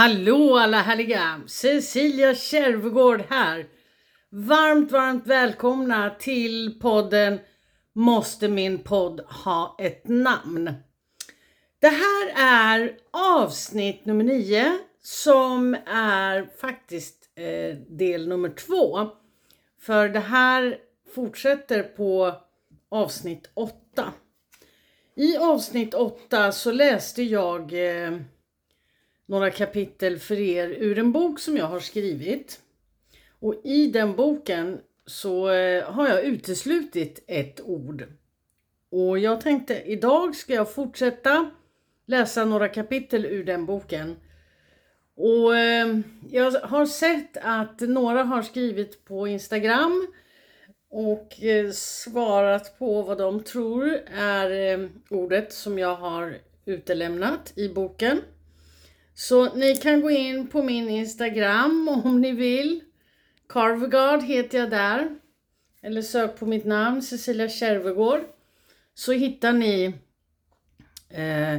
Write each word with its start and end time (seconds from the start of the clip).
Hallå 0.00 0.56
alla 0.56 0.82
härliga! 0.82 1.40
Cecilia 1.46 2.34
Kärvegård 2.34 3.22
här. 3.28 3.66
Varmt, 4.30 4.92
varmt 4.92 5.26
välkomna 5.26 6.10
till 6.10 6.80
podden 6.80 7.38
Måste 7.92 8.48
min 8.48 8.78
podd 8.78 9.20
ha 9.20 9.76
ett 9.78 10.08
namn? 10.08 10.72
Det 11.80 11.88
här 11.88 12.32
är 12.36 12.96
avsnitt 13.10 14.04
nummer 14.04 14.24
9, 14.24 14.78
som 15.02 15.74
är 15.86 16.60
faktiskt 16.60 17.30
eh, 17.34 17.76
del 17.76 18.28
nummer 18.28 18.48
2. 18.48 19.08
För 19.80 20.08
det 20.08 20.20
här 20.20 20.78
fortsätter 21.14 21.82
på 21.82 22.34
avsnitt 22.90 23.50
8. 23.54 24.12
I 25.16 25.36
avsnitt 25.36 25.94
8 25.94 26.52
så 26.52 26.72
läste 26.72 27.22
jag 27.22 27.72
eh, 27.72 28.18
några 29.30 29.50
kapitel 29.50 30.18
för 30.18 30.40
er 30.40 30.68
ur 30.68 30.98
en 30.98 31.12
bok 31.12 31.40
som 31.40 31.56
jag 31.56 31.66
har 31.66 31.80
skrivit. 31.80 32.60
Och 33.40 33.54
i 33.64 33.86
den 33.86 34.16
boken 34.16 34.80
så 35.06 35.50
eh, 35.50 35.84
har 35.84 36.08
jag 36.08 36.24
uteslutit 36.24 37.24
ett 37.26 37.60
ord. 37.60 38.04
Och 38.90 39.18
jag 39.18 39.40
tänkte 39.40 39.82
idag 39.86 40.36
ska 40.36 40.54
jag 40.54 40.74
fortsätta 40.74 41.50
läsa 42.06 42.44
några 42.44 42.68
kapitel 42.68 43.26
ur 43.26 43.44
den 43.44 43.66
boken. 43.66 44.16
Och 45.16 45.56
eh, 45.56 45.98
jag 46.30 46.50
har 46.50 46.86
sett 46.86 47.36
att 47.42 47.80
några 47.80 48.22
har 48.22 48.42
skrivit 48.42 49.04
på 49.04 49.28
Instagram 49.28 50.12
och 50.90 51.42
eh, 51.42 51.70
svarat 51.70 52.78
på 52.78 53.02
vad 53.02 53.18
de 53.18 53.42
tror 53.42 53.98
är 54.14 54.88
ordet 55.10 55.52
som 55.52 55.78
jag 55.78 55.96
har 55.96 56.38
utelämnat 56.64 57.52
i 57.56 57.68
boken. 57.68 58.20
Så 59.20 59.54
ni 59.54 59.76
kan 59.76 60.00
gå 60.00 60.10
in 60.10 60.46
på 60.46 60.62
min 60.62 60.88
Instagram 60.88 61.88
om 62.04 62.20
ni 62.20 62.32
vill. 62.32 62.80
Carvegard 63.48 64.22
heter 64.22 64.58
jag 64.58 64.70
där. 64.70 65.16
Eller 65.82 66.02
sök 66.02 66.38
på 66.38 66.46
mitt 66.46 66.64
namn 66.64 67.02
Cecilia 67.02 67.48
Kärvegård. 67.48 68.20
Så 68.94 69.12
hittar 69.12 69.52
ni 69.52 69.94
eh, 71.08 71.58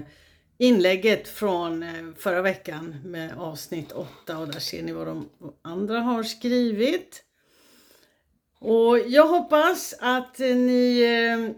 inlägget 0.58 1.28
från 1.28 1.84
eh, 1.84 2.14
förra 2.18 2.42
veckan 2.42 2.96
med 3.06 3.38
avsnitt 3.38 3.92
8 3.92 4.38
och 4.38 4.48
där 4.48 4.60
ser 4.60 4.84
ni 4.84 4.92
vad 4.92 5.08
de 5.08 5.30
andra 5.62 6.00
har 6.00 6.24
skrivit. 6.24 7.24
Och 8.60 9.00
jag 9.00 9.28
hoppas 9.28 9.94
att 10.00 10.40
eh, 10.40 10.56
ni 10.56 11.02
eh, 11.02 11.56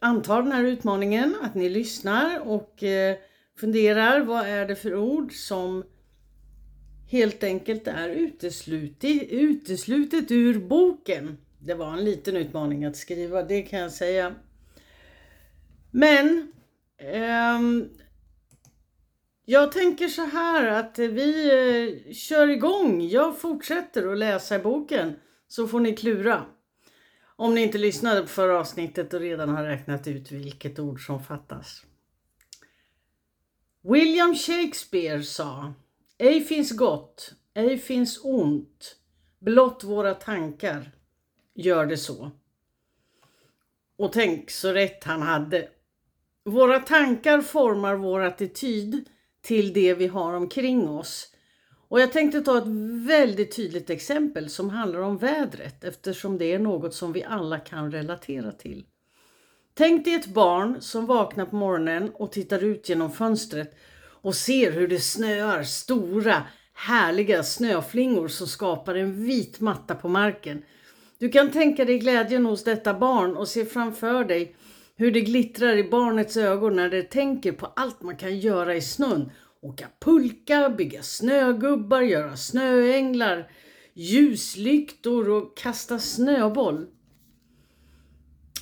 antar 0.00 0.42
den 0.42 0.52
här 0.52 0.64
utmaningen, 0.64 1.36
att 1.42 1.54
ni 1.54 1.68
lyssnar 1.68 2.38
och 2.40 2.82
eh, 2.82 3.16
funderar 3.60 4.20
vad 4.20 4.46
är 4.46 4.66
det 4.66 4.76
för 4.76 4.94
ord 4.94 5.32
som 5.32 5.84
helt 7.10 7.44
enkelt 7.44 7.86
är 7.86 8.08
uteslutet, 8.08 9.22
uteslutet 9.30 10.30
ur 10.30 10.58
boken. 10.58 11.38
Det 11.58 11.74
var 11.74 11.92
en 11.92 12.04
liten 12.04 12.36
utmaning 12.36 12.84
att 12.84 12.96
skriva, 12.96 13.42
det 13.42 13.62
kan 13.62 13.78
jag 13.78 13.92
säga. 13.92 14.34
Men 15.90 16.52
ehm, 16.98 17.88
jag 19.44 19.72
tänker 19.72 20.08
så 20.08 20.22
här 20.22 20.66
att 20.66 20.98
vi 20.98 21.46
eh, 21.46 22.12
kör 22.12 22.48
igång. 22.48 23.02
Jag 23.02 23.38
fortsätter 23.38 24.12
att 24.12 24.18
läsa 24.18 24.56
i 24.56 24.58
boken 24.58 25.16
så 25.48 25.68
får 25.68 25.80
ni 25.80 25.96
klura. 25.96 26.44
Om 27.36 27.54
ni 27.54 27.62
inte 27.62 27.78
lyssnade 27.78 28.20
på 28.20 28.26
förra 28.26 28.60
avsnittet 28.60 29.14
och 29.14 29.20
redan 29.20 29.48
har 29.48 29.64
räknat 29.64 30.06
ut 30.06 30.32
vilket 30.32 30.78
ord 30.78 31.06
som 31.06 31.24
fattas. 31.24 31.84
William 33.90 34.34
Shakespeare 34.34 35.22
sa 35.22 35.74
Ej 36.18 36.40
finns 36.40 36.72
gott, 36.72 37.32
ej 37.54 37.78
finns 37.78 38.24
ont, 38.24 38.96
blott 39.38 39.84
våra 39.84 40.14
tankar 40.14 40.92
gör 41.54 41.86
det 41.86 41.96
så. 41.96 42.30
Och 43.98 44.12
tänk 44.12 44.50
så 44.50 44.72
rätt 44.72 45.04
han 45.04 45.22
hade. 45.22 45.68
Våra 46.44 46.80
tankar 46.80 47.40
formar 47.40 47.94
vår 47.94 48.20
attityd 48.20 49.08
till 49.40 49.72
det 49.72 49.94
vi 49.94 50.06
har 50.06 50.34
omkring 50.34 50.88
oss. 50.88 51.34
Och 51.88 52.00
jag 52.00 52.12
tänkte 52.12 52.40
ta 52.40 52.58
ett 52.58 53.06
väldigt 53.06 53.56
tydligt 53.56 53.90
exempel 53.90 54.50
som 54.50 54.70
handlar 54.70 55.00
om 55.00 55.18
vädret 55.18 55.84
eftersom 55.84 56.38
det 56.38 56.52
är 56.52 56.58
något 56.58 56.94
som 56.94 57.12
vi 57.12 57.24
alla 57.24 57.58
kan 57.58 57.92
relatera 57.92 58.52
till. 58.52 58.86
Tänk 59.78 60.04
dig 60.04 60.14
ett 60.14 60.26
barn 60.26 60.76
som 60.80 61.06
vaknar 61.06 61.46
på 61.46 61.56
morgonen 61.56 62.10
och 62.14 62.32
tittar 62.32 62.64
ut 62.64 62.88
genom 62.88 63.12
fönstret 63.12 63.74
och 64.22 64.34
ser 64.34 64.72
hur 64.72 64.88
det 64.88 65.00
snöar 65.00 65.62
stora 65.62 66.42
härliga 66.74 67.42
snöflingor 67.42 68.28
som 68.28 68.46
skapar 68.46 68.94
en 68.94 69.24
vit 69.24 69.60
matta 69.60 69.94
på 69.94 70.08
marken. 70.08 70.62
Du 71.18 71.28
kan 71.28 71.50
tänka 71.50 71.84
dig 71.84 71.98
glädjen 71.98 72.46
hos 72.46 72.64
detta 72.64 72.94
barn 72.94 73.36
och 73.36 73.48
se 73.48 73.64
framför 73.64 74.24
dig 74.24 74.56
hur 74.96 75.12
det 75.12 75.20
glittrar 75.20 75.76
i 75.76 75.90
barnets 75.90 76.36
ögon 76.36 76.76
när 76.76 76.88
det 76.88 77.02
tänker 77.02 77.52
på 77.52 77.66
allt 77.66 78.02
man 78.02 78.16
kan 78.16 78.38
göra 78.38 78.74
i 78.74 78.80
snön. 78.82 79.30
Åka 79.62 79.86
pulka, 80.00 80.70
bygga 80.70 81.02
snögubbar, 81.02 82.00
göra 82.00 82.36
snöänglar, 82.36 83.50
ljuslyktor 83.94 85.28
och 85.28 85.56
kasta 85.56 85.98
snöboll. 85.98 86.86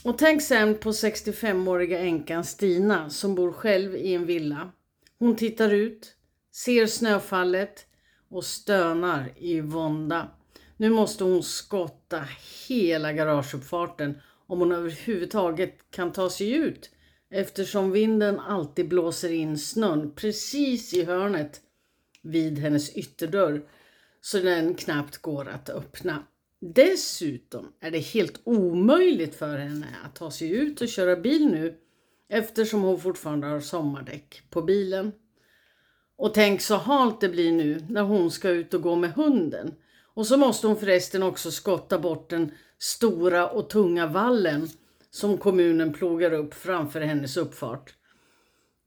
Och 0.06 0.18
tänk 0.18 0.42
sen 0.42 0.74
på 0.78 0.90
65-åriga 0.90 1.98
änkan 1.98 2.44
Stina 2.44 3.10
som 3.10 3.34
bor 3.34 3.52
själv 3.52 3.96
i 3.96 4.14
en 4.14 4.26
villa. 4.26 4.72
Hon 5.18 5.36
tittar 5.36 5.70
ut, 5.70 6.16
ser 6.52 6.86
snöfallet 6.86 7.86
och 8.30 8.44
stönar 8.44 9.32
i 9.36 9.60
vånda. 9.60 10.28
Nu 10.76 10.90
måste 10.90 11.24
hon 11.24 11.42
skotta 11.42 12.24
hela 12.68 13.12
garageuppfarten 13.12 14.20
om 14.46 14.58
hon 14.58 14.72
överhuvudtaget 14.72 15.90
kan 15.90 16.12
ta 16.12 16.30
sig 16.30 16.52
ut 16.52 16.90
eftersom 17.30 17.90
vinden 17.90 18.40
alltid 18.40 18.88
blåser 18.88 19.32
in 19.32 19.58
snön 19.58 20.14
precis 20.14 20.94
i 20.94 21.04
hörnet 21.04 21.60
vid 22.22 22.58
hennes 22.58 22.96
ytterdörr 22.96 23.62
så 24.20 24.38
den 24.38 24.74
knappt 24.74 25.18
går 25.18 25.48
att 25.48 25.68
öppna. 25.68 26.22
Dessutom 26.60 27.72
är 27.80 27.90
det 27.90 27.98
helt 27.98 28.40
omöjligt 28.44 29.34
för 29.34 29.58
henne 29.58 29.86
att 30.04 30.14
ta 30.14 30.30
sig 30.30 30.50
ut 30.50 30.80
och 30.80 30.88
köra 30.88 31.16
bil 31.16 31.46
nu 31.46 31.78
eftersom 32.28 32.82
hon 32.82 33.00
fortfarande 33.00 33.46
har 33.46 33.60
sommardäck 33.60 34.42
på 34.50 34.62
bilen. 34.62 35.12
Och 36.16 36.34
tänk 36.34 36.60
så 36.60 36.76
halt 36.76 37.20
det 37.20 37.28
blir 37.28 37.52
nu 37.52 37.84
när 37.88 38.02
hon 38.02 38.30
ska 38.30 38.48
ut 38.48 38.74
och 38.74 38.82
gå 38.82 38.96
med 38.96 39.12
hunden. 39.12 39.74
Och 40.14 40.26
så 40.26 40.36
måste 40.36 40.66
hon 40.66 40.76
förresten 40.76 41.22
också 41.22 41.50
skotta 41.50 41.98
bort 41.98 42.30
den 42.30 42.52
stora 42.78 43.48
och 43.48 43.70
tunga 43.70 44.06
vallen 44.06 44.68
som 45.10 45.38
kommunen 45.38 45.92
plogar 45.92 46.32
upp 46.32 46.54
framför 46.54 47.00
hennes 47.00 47.36
uppfart. 47.36 47.94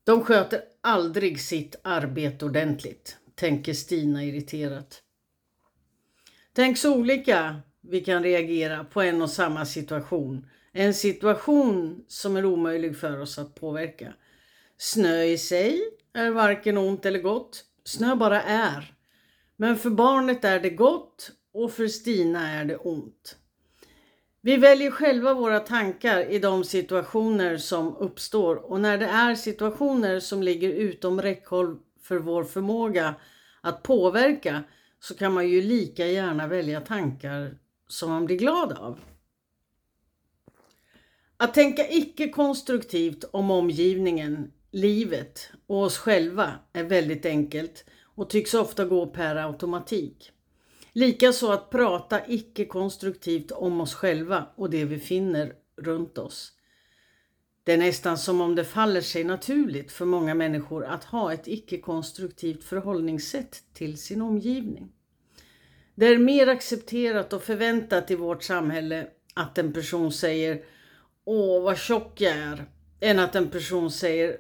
De 0.04 0.24
sköter 0.24 0.62
aldrig 0.82 1.42
sitt 1.42 1.76
arbete 1.82 2.46
ordentligt, 2.46 3.18
tänker 3.36 3.74
Stina 3.74 4.24
irriterat. 4.24 5.02
Tänk 6.60 6.78
så 6.78 6.96
olika 6.96 7.56
vi 7.82 8.02
kan 8.02 8.24
reagera 8.24 8.84
på 8.84 9.02
en 9.02 9.22
och 9.22 9.30
samma 9.30 9.66
situation. 9.66 10.46
En 10.72 10.94
situation 10.94 12.04
som 12.08 12.36
är 12.36 12.46
omöjlig 12.46 12.98
för 12.98 13.20
oss 13.20 13.40
att 13.40 13.56
påverka. 13.56 14.14
Snö 14.78 15.24
i 15.24 15.38
sig 15.38 15.82
är 16.14 16.32
varken 16.32 16.78
ont 16.78 17.06
eller 17.06 17.20
gott. 17.20 17.64
Snö 17.84 18.16
bara 18.16 18.42
är. 18.42 18.94
Men 19.58 19.78
för 19.78 19.90
barnet 19.90 20.46
är 20.46 20.60
det 20.60 20.70
gott 20.70 21.32
och 21.54 21.72
för 21.72 21.88
Stina 21.88 22.52
är 22.52 22.66
det 22.66 22.78
ont. 22.78 23.38
Vi 24.42 24.58
väljer 24.58 24.92
själva 24.92 25.34
våra 25.34 25.60
tankar 25.60 26.32
i 26.32 26.40
de 26.40 26.64
situationer 26.64 27.58
som 27.58 27.98
uppstår 27.98 28.56
och 28.56 28.82
när 28.82 28.98
det 28.98 29.08
är 29.08 29.36
situationer 29.36 30.20
som 30.20 30.44
ligger 30.44 30.70
utom 30.70 31.22
räckhåll 31.22 31.78
för 32.04 32.18
vår 32.18 32.44
förmåga 32.44 33.16
att 33.62 33.84
påverka 33.84 34.64
så 35.00 35.14
kan 35.14 35.34
man 35.34 35.50
ju 35.50 35.62
lika 35.62 36.08
gärna 36.08 36.48
välja 36.48 36.82
tankar 36.82 37.58
som 37.88 38.10
man 38.10 38.26
blir 38.26 38.38
glad 38.38 38.72
av. 38.72 39.00
Att 41.38 41.54
tänka 41.54 41.90
icke-konstruktivt 41.90 43.24
om 43.32 43.52
omgivningen, 43.52 44.52
livet 44.72 45.50
och 45.68 45.84
oss 45.84 45.98
själva 45.98 46.54
är 46.74 46.84
väldigt 46.84 47.26
enkelt 47.26 47.86
och 48.02 48.30
tycks 48.30 48.54
ofta 48.54 48.86
gå 48.86 49.08
per 49.08 49.36
automatik. 49.36 50.32
Likaså 50.94 51.52
att 51.52 51.70
prata 51.70 52.28
icke-konstruktivt 52.28 53.52
om 53.52 53.82
oss 53.82 53.94
själva 53.94 54.46
och 54.56 54.70
det 54.70 54.86
vi 54.86 55.00
finner 55.00 55.54
runt 55.78 56.18
oss. 56.18 56.59
Det 57.70 57.74
är 57.74 57.78
nästan 57.78 58.18
som 58.18 58.42
om 58.42 58.56
det 58.56 58.66
faller 58.66 59.02
sig 59.02 59.24
naturligt 59.24 59.92
för 59.92 60.06
många 60.06 60.36
människor 60.36 60.86
att 60.86 61.04
ha 61.04 61.34
ett 61.34 61.48
icke-konstruktivt 61.48 62.64
förhållningssätt 62.64 63.64
till 63.74 63.98
sin 63.98 64.22
omgivning. 64.22 64.92
Det 65.96 66.06
är 66.06 66.18
mer 66.18 66.48
accepterat 66.48 67.34
och 67.34 67.44
förväntat 67.44 68.12
i 68.12 68.16
vårt 68.16 68.44
samhälle 68.44 69.08
att 69.34 69.58
en 69.58 69.74
person 69.74 70.12
säger 70.12 70.64
Åh, 71.26 71.64
vad 71.64 71.78
tjock 71.78 72.22
jag 72.22 72.38
är, 72.38 72.66
än 73.00 73.20
att 73.20 73.36
en 73.36 73.50
person 73.50 73.92
säger 73.92 74.38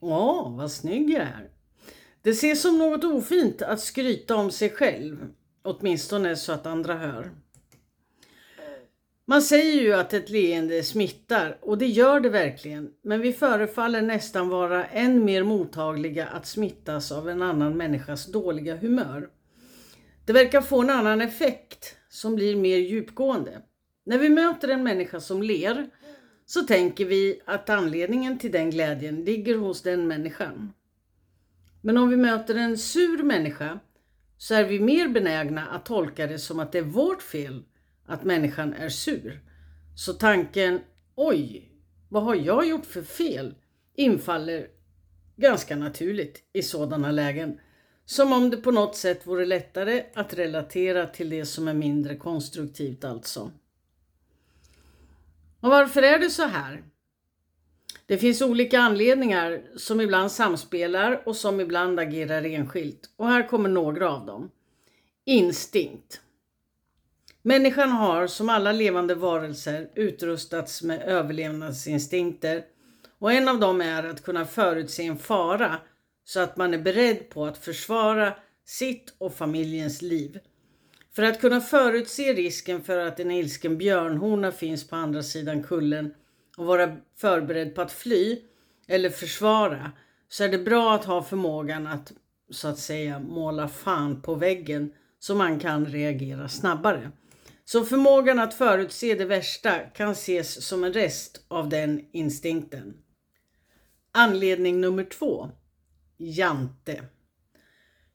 Åh, 0.00 0.56
vad 0.56 0.72
snygg 0.72 1.10
jag 1.10 1.22
är. 1.22 1.50
Det 2.22 2.30
ses 2.30 2.62
som 2.62 2.78
något 2.78 3.04
ofint 3.04 3.62
att 3.62 3.80
skryta 3.80 4.36
om 4.36 4.50
sig 4.50 4.70
själv, 4.70 5.26
åtminstone 5.62 6.36
så 6.36 6.52
att 6.52 6.66
andra 6.66 6.94
hör. 6.94 7.30
Man 9.32 9.42
säger 9.42 9.82
ju 9.82 9.92
att 9.92 10.12
ett 10.12 10.30
leende 10.30 10.82
smittar 10.82 11.58
och 11.60 11.78
det 11.78 11.86
gör 11.86 12.20
det 12.20 12.28
verkligen. 12.28 12.90
Men 13.02 13.20
vi 13.20 13.32
förefaller 13.32 14.02
nästan 14.02 14.48
vara 14.48 14.86
än 14.86 15.24
mer 15.24 15.42
mottagliga 15.42 16.26
att 16.26 16.46
smittas 16.46 17.12
av 17.12 17.28
en 17.28 17.42
annan 17.42 17.76
människas 17.76 18.26
dåliga 18.26 18.76
humör. 18.76 19.28
Det 20.24 20.32
verkar 20.32 20.60
få 20.60 20.82
en 20.82 20.90
annan 20.90 21.20
effekt 21.20 21.96
som 22.08 22.34
blir 22.34 22.56
mer 22.56 22.76
djupgående. 22.76 23.62
När 24.06 24.18
vi 24.18 24.28
möter 24.28 24.68
en 24.68 24.82
människa 24.82 25.20
som 25.20 25.42
ler 25.42 25.90
så 26.46 26.62
tänker 26.62 27.04
vi 27.04 27.40
att 27.44 27.70
anledningen 27.70 28.38
till 28.38 28.52
den 28.52 28.70
glädjen 28.70 29.24
ligger 29.24 29.58
hos 29.58 29.82
den 29.82 30.08
människan. 30.08 30.72
Men 31.80 31.98
om 31.98 32.10
vi 32.10 32.16
möter 32.16 32.54
en 32.54 32.78
sur 32.78 33.22
människa 33.22 33.78
så 34.38 34.54
är 34.54 34.64
vi 34.64 34.80
mer 34.80 35.08
benägna 35.08 35.66
att 35.66 35.84
tolka 35.84 36.26
det 36.26 36.38
som 36.38 36.60
att 36.60 36.72
det 36.72 36.78
är 36.78 36.82
vårt 36.82 37.22
fel 37.22 37.62
att 38.06 38.24
människan 38.24 38.74
är 38.74 38.88
sur. 38.88 39.40
Så 39.96 40.12
tanken 40.12 40.80
oj, 41.14 41.68
vad 42.08 42.22
har 42.22 42.34
jag 42.34 42.68
gjort 42.68 42.86
för 42.86 43.02
fel? 43.02 43.54
infaller 43.94 44.66
ganska 45.36 45.76
naturligt 45.76 46.42
i 46.52 46.62
sådana 46.62 47.10
lägen. 47.10 47.60
Som 48.04 48.32
om 48.32 48.50
det 48.50 48.56
på 48.56 48.70
något 48.70 48.96
sätt 48.96 49.26
vore 49.26 49.46
lättare 49.46 50.04
att 50.14 50.34
relatera 50.34 51.06
till 51.06 51.30
det 51.30 51.46
som 51.46 51.68
är 51.68 51.74
mindre 51.74 52.16
konstruktivt 52.16 53.04
alltså. 53.04 53.50
Och 55.60 55.70
varför 55.70 56.02
är 56.02 56.18
det 56.18 56.30
så 56.30 56.46
här? 56.46 56.82
Det 58.06 58.18
finns 58.18 58.42
olika 58.42 58.80
anledningar 58.80 59.62
som 59.76 60.00
ibland 60.00 60.32
samspelar 60.32 61.22
och 61.28 61.36
som 61.36 61.60
ibland 61.60 62.00
agerar 62.00 62.44
enskilt. 62.44 63.10
Och 63.16 63.28
här 63.28 63.48
kommer 63.48 63.68
några 63.68 64.10
av 64.10 64.26
dem. 64.26 64.50
Instinkt. 65.24 66.21
Människan 67.44 67.90
har 67.90 68.26
som 68.26 68.48
alla 68.48 68.72
levande 68.72 69.14
varelser 69.14 69.88
utrustats 69.94 70.82
med 70.82 71.02
överlevnadsinstinkter 71.02 72.64
och 73.18 73.32
en 73.32 73.48
av 73.48 73.60
dem 73.60 73.80
är 73.80 74.04
att 74.04 74.22
kunna 74.22 74.46
förutse 74.46 75.06
en 75.06 75.18
fara 75.18 75.76
så 76.24 76.40
att 76.40 76.56
man 76.56 76.74
är 76.74 76.78
beredd 76.78 77.30
på 77.30 77.46
att 77.46 77.58
försvara 77.58 78.34
sitt 78.64 79.14
och 79.18 79.34
familjens 79.34 80.02
liv. 80.02 80.38
För 81.14 81.22
att 81.22 81.40
kunna 81.40 81.60
förutse 81.60 82.32
risken 82.32 82.82
för 82.82 82.98
att 82.98 83.20
en 83.20 83.30
ilsken 83.30 83.78
björnhona 83.78 84.52
finns 84.52 84.88
på 84.88 84.96
andra 84.96 85.22
sidan 85.22 85.62
kullen 85.62 86.14
och 86.56 86.66
vara 86.66 86.96
förberedd 87.16 87.74
på 87.74 87.82
att 87.82 87.92
fly 87.92 88.40
eller 88.88 89.10
försvara 89.10 89.92
så 90.28 90.44
är 90.44 90.48
det 90.48 90.58
bra 90.58 90.94
att 90.94 91.04
ha 91.04 91.22
förmågan 91.22 91.86
att 91.86 92.12
så 92.50 92.68
att 92.68 92.78
säga 92.78 93.18
måla 93.18 93.68
fan 93.68 94.22
på 94.22 94.34
väggen 94.34 94.92
så 95.18 95.34
man 95.34 95.60
kan 95.60 95.86
reagera 95.86 96.48
snabbare. 96.48 97.10
Så 97.64 97.84
förmågan 97.84 98.38
att 98.38 98.54
förutse 98.54 99.14
det 99.14 99.24
värsta 99.24 99.78
kan 99.78 100.10
ses 100.12 100.66
som 100.66 100.84
en 100.84 100.92
rest 100.92 101.44
av 101.48 101.68
den 101.68 102.04
instinkten. 102.12 102.94
Anledning 104.12 104.80
nummer 104.80 105.04
två. 105.04 105.50
Jante. 106.16 107.02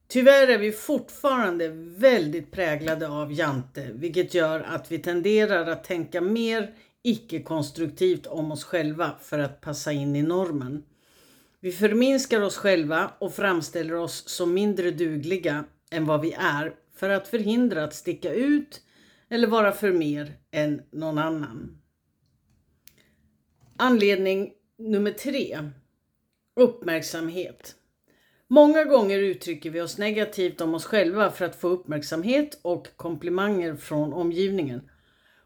Tyvärr 0.07 0.47
är 0.47 0.57
vi 0.57 0.71
fortfarande 0.71 1.69
väldigt 1.97 2.51
präglade 2.51 3.07
av 3.07 3.33
Jante, 3.33 3.89
vilket 3.93 4.33
gör 4.33 4.59
att 4.59 4.91
vi 4.91 4.99
tenderar 4.99 5.67
att 5.67 5.83
tänka 5.83 6.21
mer 6.21 6.73
icke-konstruktivt 7.03 8.27
om 8.27 8.51
oss 8.51 8.63
själva 8.63 9.11
för 9.21 9.39
att 9.39 9.61
passa 9.61 9.91
in 9.91 10.15
i 10.15 10.21
normen. 10.21 10.83
Vi 11.59 11.71
förminskar 11.71 12.41
oss 12.41 12.57
själva 12.57 13.11
och 13.19 13.33
framställer 13.33 13.93
oss 13.93 14.29
som 14.29 14.53
mindre 14.53 14.91
dugliga 14.91 15.63
än 15.91 16.05
vad 16.05 16.21
vi 16.21 16.33
är 16.33 16.73
för 16.95 17.09
att 17.09 17.27
förhindra 17.27 17.83
att 17.83 17.93
sticka 17.93 18.33
ut 18.33 18.81
eller 19.29 19.47
vara 19.47 19.71
för 19.71 19.91
mer 19.91 20.33
än 20.51 20.81
någon 20.91 21.17
annan. 21.17 21.81
Anledning 23.77 24.53
nummer 24.77 25.11
tre. 25.11 25.59
Uppmärksamhet. 26.55 27.75
Många 28.47 28.83
gånger 28.83 29.19
uttrycker 29.19 29.69
vi 29.69 29.81
oss 29.81 29.97
negativt 29.97 30.61
om 30.61 30.75
oss 30.75 30.85
själva 30.85 31.31
för 31.31 31.45
att 31.45 31.55
få 31.55 31.67
uppmärksamhet 31.67 32.59
och 32.61 32.87
komplimanger 32.95 33.75
från 33.75 34.13
omgivningen. 34.13 34.89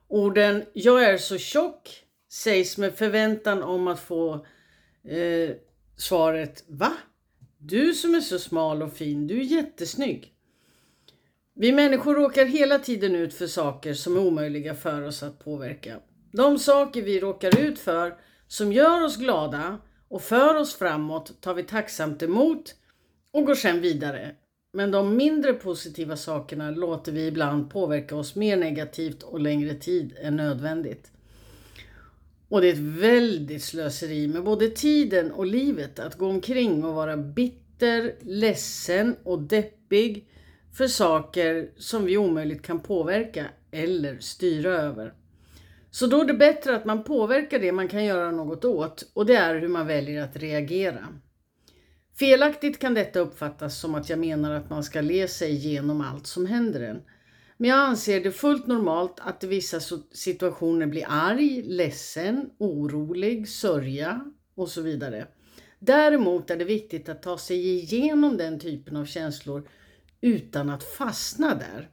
Orden 0.08 0.64
“jag 0.74 1.04
är 1.04 1.18
så 1.18 1.38
tjock” 1.38 2.04
sägs 2.30 2.78
med 2.78 2.94
förväntan 2.94 3.64
om 3.64 3.88
att 3.88 4.00
få 4.00 4.46
eh, 5.04 5.56
svaret 5.96 6.64
“va? 6.68 6.94
Du 7.58 7.94
som 7.94 8.16
är 8.16 8.22
så 8.22 8.40
smal 8.40 8.84
och 8.84 8.94
fin, 8.94 9.28
du 9.28 9.40
är 9.40 9.44
jättesnygg”. 9.44 10.34
Vi 11.62 11.72
människor 11.72 12.16
råkar 12.16 12.46
hela 12.46 12.80
tiden 12.80 13.16
ut 13.16 13.34
för 13.34 13.48
saker 13.48 13.94
som 13.94 14.18
är 14.18 14.20
omöjliga 14.20 14.76
för 14.76 15.02
oss 15.02 15.24
att 15.24 15.40
påverka. 15.40 16.00
De 16.32 16.60
saker 16.60 17.02
vi 17.02 17.20
råkar 17.20 17.60
ut 17.60 17.80
för 17.80 18.16
som 18.48 18.74
gör 18.74 19.04
oss 19.04 19.18
glada 19.18 19.78
och 20.08 20.22
för 20.22 20.56
oss 20.56 20.76
framåt 20.76 21.42
tar 21.42 21.54
vi 21.54 21.64
tacksamt 21.64 22.24
emot 22.24 22.76
och 23.32 23.46
går 23.46 23.56
sedan 23.56 23.82
vidare. 23.82 24.36
Men 24.74 24.92
de 24.92 25.18
mindre 25.18 25.54
positiva 25.54 26.18
sakerna 26.18 26.72
låter 26.72 27.12
vi 27.12 27.28
ibland 27.28 27.70
påverka 27.70 28.16
oss 28.16 28.36
mer 28.36 28.58
negativt 28.58 29.24
och 29.24 29.40
längre 29.40 29.74
tid 29.74 30.16
än 30.22 30.36
nödvändigt. 30.36 31.12
Och 32.50 32.62
det 32.62 32.68
är 32.68 32.74
ett 32.74 33.02
väldigt 33.02 33.64
slöseri 33.64 34.28
med 34.28 34.44
både 34.44 34.70
tiden 34.70 35.32
och 35.32 35.46
livet 35.46 36.00
att 36.00 36.18
gå 36.18 36.28
omkring 36.28 36.84
och 36.84 36.96
vara 36.96 37.18
bitter, 37.18 38.16
ledsen 38.22 39.16
och 39.24 39.42
deppig 39.42 40.28
för 40.74 40.88
saker 40.88 41.70
som 41.78 42.06
vi 42.06 42.18
omöjligt 42.18 42.62
kan 42.62 42.80
påverka 42.80 43.46
eller 43.72 44.20
styra 44.20 44.70
över. 44.70 45.14
Så 45.92 46.08
då 46.08 46.22
är 46.22 46.26
det 46.26 46.34
bättre 46.34 46.76
att 46.76 46.86
man 46.86 47.04
påverkar 47.04 47.60
det 47.60 47.72
man 47.72 47.88
kan 47.88 48.06
göra 48.06 48.32
något 48.32 48.66
åt 48.66 49.12
och 49.14 49.26
det 49.26 49.36
är 49.36 49.56
hur 49.56 49.68
man 49.68 49.88
väljer 49.88 50.24
att 50.24 50.36
reagera. 50.36 51.08
Felaktigt 52.20 52.80
kan 52.80 52.94
detta 52.94 53.20
uppfattas 53.20 53.80
som 53.80 53.96
att 53.96 54.10
jag 54.10 54.20
menar 54.20 54.52
att 54.52 54.70
man 54.70 54.84
ska 54.84 55.02
le 55.02 55.28
sig 55.28 55.52
igenom 55.52 56.02
allt 56.02 56.28
som 56.28 56.46
händer 56.46 56.82
en. 56.82 57.02
Men 57.58 57.70
jag 57.70 57.80
anser 57.80 58.24
det 58.24 58.32
fullt 58.32 58.68
normalt 58.68 59.20
att 59.20 59.44
i 59.44 59.48
vissa 59.48 59.80
situationer 60.12 60.86
bli 60.86 61.04
arg, 61.04 61.64
ledsen, 61.64 62.50
orolig, 62.58 63.50
sörja 63.50 64.32
och 64.56 64.70
så 64.70 64.82
vidare. 64.82 65.28
Däremot 65.80 66.50
är 66.50 66.58
det 66.58 66.66
viktigt 66.66 67.10
att 67.10 67.24
ta 67.24 67.38
sig 67.38 67.70
igenom 67.70 68.38
den 68.38 68.60
typen 68.60 68.96
av 68.96 69.06
känslor 69.06 69.70
utan 70.22 70.70
att 70.70 70.84
fastna 70.84 71.56
där. 71.56 71.90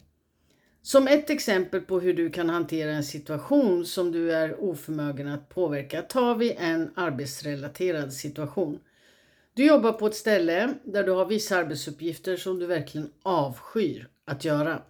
Som 0.82 1.08
ett 1.08 1.30
exempel 1.30 1.80
på 1.80 2.00
hur 2.00 2.14
du 2.14 2.30
kan 2.30 2.48
hantera 2.48 2.90
en 2.90 3.04
situation 3.04 3.86
som 3.86 4.12
du 4.12 4.32
är 4.32 4.60
oförmögen 4.60 5.28
att 5.28 5.48
påverka 5.48 6.02
tar 6.02 6.34
vi 6.34 6.52
en 6.52 6.90
arbetsrelaterad 6.94 8.12
situation. 8.12 8.78
Du 9.54 9.66
jobbar 9.66 9.92
på 9.92 10.06
ett 10.06 10.14
ställe 10.14 10.74
där 10.84 11.04
du 11.04 11.12
har 11.12 11.26
vissa 11.26 11.56
arbetsuppgifter 11.56 12.36
som 12.36 12.58
du 12.58 12.66
verkligen 12.66 13.10
avskyr 13.22 14.08
att 14.24 14.44
göra. 14.44 14.82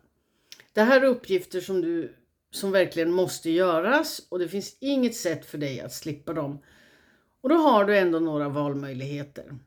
Det 0.73 0.83
här 0.83 1.01
är 1.01 1.07
uppgifter 1.07 1.61
som, 1.61 1.81
du, 1.81 2.15
som 2.51 2.71
verkligen 2.71 3.13
måste 3.13 3.51
göras 3.51 4.27
och 4.29 4.39
det 4.39 4.49
finns 4.49 4.77
inget 4.81 5.17
sätt 5.17 5.47
för 5.47 5.59
dig 5.59 5.81
att 5.81 5.93
slippa 5.93 6.33
dem. 6.33 6.59
Och 7.41 7.49
då 7.49 7.55
har 7.55 7.85
du 7.85 7.99
ändå 7.99 8.19
några 8.19 8.49
valmöjligheter. 8.49 9.59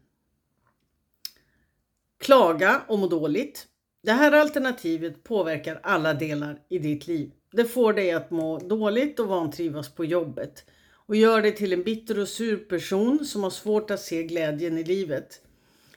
Klaga 2.21 2.81
och 2.87 2.99
må 2.99 3.07
dåligt. 3.07 3.67
Det 4.03 4.11
här 4.11 4.31
alternativet 4.31 5.23
påverkar 5.23 5.79
alla 5.83 6.13
delar 6.13 6.59
i 6.69 6.79
ditt 6.79 7.07
liv. 7.07 7.31
Det 7.51 7.65
får 7.65 7.93
dig 7.93 8.11
att 8.11 8.31
må 8.31 8.59
dåligt 8.59 9.19
och 9.19 9.27
vantrivas 9.27 9.89
på 9.89 10.05
jobbet 10.05 10.65
och 11.07 11.15
gör 11.15 11.41
dig 11.41 11.55
till 11.55 11.73
en 11.73 11.83
bitter 11.83 12.19
och 12.19 12.27
sur 12.27 12.57
person 12.57 13.25
som 13.25 13.43
har 13.43 13.49
svårt 13.49 13.91
att 13.91 13.99
se 13.99 14.23
glädjen 14.23 14.77
i 14.77 14.83
livet. 14.83 15.41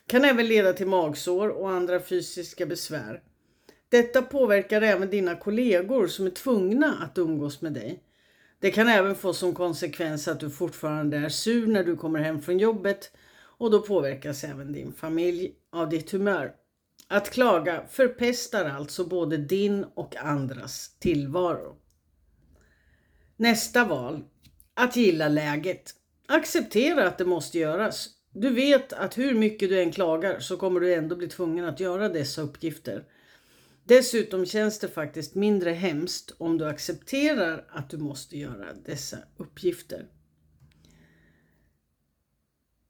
Kan 0.07 0.25
även 0.25 0.47
leda 0.47 0.73
till 0.73 0.87
magsår 0.87 1.49
och 1.49 1.69
andra 1.69 1.99
fysiska 1.99 2.65
besvär. 2.65 3.21
Detta 3.89 4.21
påverkar 4.21 4.81
även 4.81 5.09
dina 5.09 5.35
kollegor 5.35 6.07
som 6.07 6.25
är 6.25 6.31
tvungna 6.31 6.97
att 7.03 7.17
umgås 7.17 7.61
med 7.61 7.73
dig. 7.73 7.99
Det 8.59 8.71
kan 8.71 8.87
även 8.87 9.15
få 9.15 9.33
som 9.33 9.53
konsekvens 9.53 10.27
att 10.27 10.39
du 10.39 10.49
fortfarande 10.49 11.17
är 11.17 11.29
sur 11.29 11.67
när 11.67 11.83
du 11.83 11.95
kommer 11.95 12.19
hem 12.19 12.41
från 12.41 12.57
jobbet 12.57 13.11
och 13.57 13.71
då 13.71 13.81
påverkas 13.81 14.43
även 14.43 14.73
din 14.73 14.93
familj 14.93 15.55
av 15.71 15.89
ditt 15.89 16.11
humör. 16.11 16.53
Att 17.07 17.29
klaga 17.29 17.83
förpestar 17.89 18.65
alltså 18.65 19.05
både 19.05 19.37
din 19.37 19.83
och 19.83 20.15
andras 20.15 20.95
tillvaro. 20.99 21.75
Nästa 23.37 23.85
val. 23.85 24.23
Att 24.73 24.95
gilla 24.95 25.27
läget. 25.27 25.91
Acceptera 26.27 27.07
att 27.07 27.17
det 27.17 27.25
måste 27.25 27.59
göras. 27.59 28.09
Du 28.33 28.49
vet 28.49 28.93
att 28.93 29.17
hur 29.17 29.33
mycket 29.33 29.69
du 29.69 29.81
än 29.81 29.91
klagar 29.91 30.39
så 30.39 30.57
kommer 30.57 30.79
du 30.79 30.93
ändå 30.93 31.15
bli 31.15 31.27
tvungen 31.27 31.65
att 31.65 31.79
göra 31.79 32.09
dessa 32.09 32.41
uppgifter. 32.41 33.03
Dessutom 33.83 34.45
känns 34.45 34.79
det 34.79 34.87
faktiskt 34.87 35.35
mindre 35.35 35.71
hemskt 35.71 36.35
om 36.37 36.57
du 36.57 36.65
accepterar 36.65 37.65
att 37.69 37.89
du 37.89 37.97
måste 37.97 38.37
göra 38.37 38.73
dessa 38.85 39.17
uppgifter. 39.37 40.05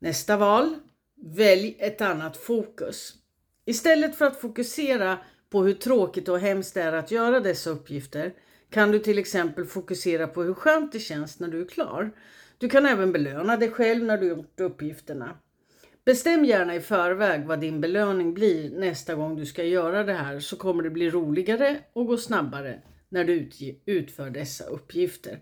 Nästa 0.05 0.37
val. 0.37 0.75
välj 1.35 1.77
ett 1.79 2.01
annat 2.01 2.37
fokus. 2.37 3.13
Istället 3.65 4.15
för 4.15 4.25
att 4.25 4.41
fokusera 4.41 5.17
på 5.49 5.63
hur 5.63 5.73
tråkigt 5.73 6.29
och 6.29 6.39
hemskt 6.39 6.73
det 6.73 6.81
är 6.81 6.93
att 6.93 7.11
göra 7.11 7.39
dessa 7.39 7.69
uppgifter 7.69 8.33
kan 8.69 8.91
du 8.91 8.99
till 8.99 9.19
exempel 9.19 9.65
fokusera 9.65 10.27
på 10.27 10.43
hur 10.43 10.53
skönt 10.53 10.91
det 10.91 10.99
känns 10.99 11.39
när 11.39 11.47
du 11.47 11.61
är 11.61 11.67
klar. 11.67 12.11
Du 12.57 12.69
kan 12.69 12.85
även 12.85 13.11
belöna 13.11 13.57
dig 13.57 13.71
själv 13.71 14.03
när 14.03 14.17
du 14.17 14.27
gjort 14.27 14.59
uppgifterna. 14.59 15.37
Bestäm 16.05 16.45
gärna 16.45 16.75
i 16.75 16.81
förväg 16.81 17.45
vad 17.45 17.59
din 17.59 17.81
belöning 17.81 18.33
blir 18.33 18.69
nästa 18.69 19.15
gång 19.15 19.35
du 19.35 19.45
ska 19.45 19.63
göra 19.63 20.03
det 20.03 20.13
här 20.13 20.39
så 20.39 20.55
kommer 20.55 20.83
det 20.83 20.89
bli 20.89 21.09
roligare 21.09 21.77
och 21.93 22.07
gå 22.07 22.17
snabbare 22.17 22.81
när 23.09 23.23
du 23.23 23.49
utför 23.85 24.29
dessa 24.29 24.65
uppgifter. 24.65 25.39